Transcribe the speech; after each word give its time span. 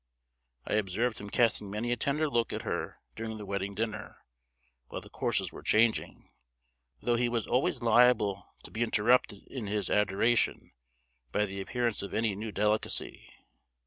I 0.65 0.73
observed 0.73 1.19
him 1.19 1.29
casting 1.29 1.69
many 1.69 1.91
a 1.91 1.95
tender 1.95 2.27
look 2.27 2.51
at 2.51 2.63
her 2.63 2.97
during 3.15 3.37
the 3.37 3.45
wedding 3.45 3.75
dinner, 3.75 4.25
while 4.87 4.99
the 4.99 5.11
courses 5.11 5.51
were 5.51 5.61
changing; 5.61 6.27
though 7.03 7.17
he 7.17 7.29
was 7.29 7.45
always 7.45 7.83
liable 7.83 8.47
to 8.63 8.71
be 8.71 8.81
interrupted 8.81 9.43
in 9.45 9.67
his 9.67 9.91
adoration 9.91 10.71
by 11.31 11.45
the 11.45 11.61
appearance 11.61 12.01
of 12.01 12.15
any 12.15 12.33
new 12.33 12.51
delicacy. 12.51 13.29